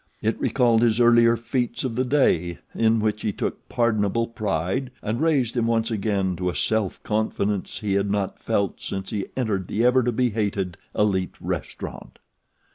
It 0.23 0.39
recalled 0.39 0.81
his 0.81 0.99
earlier 0.99 1.37
feats 1.37 1.83
of 1.83 1.93
the 1.95 2.03
day, 2.03 2.57
in 2.73 3.01
which 3.01 3.21
he 3.21 3.31
took 3.31 3.69
pardonable 3.69 4.25
pride, 4.25 4.89
and 5.03 5.21
raised 5.21 5.55
him 5.55 5.67
once 5.67 5.91
again 5.91 6.35
to 6.37 6.49
a 6.49 6.55
self 6.55 7.03
confidence 7.03 7.77
he 7.81 7.93
had 7.93 8.09
not 8.09 8.39
felt 8.39 8.81
since 8.81 9.11
he 9.11 9.27
entered 9.37 9.67
the 9.67 9.85
ever 9.85 10.01
to 10.01 10.11
be 10.11 10.31
hated 10.31 10.75
Elite 10.95 11.35
Restaurant. 11.39 12.17